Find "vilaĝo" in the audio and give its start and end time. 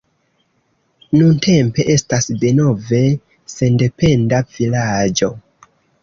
4.55-5.29